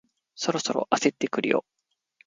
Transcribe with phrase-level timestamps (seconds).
[0.33, 1.63] そろそろ焦ってくるよ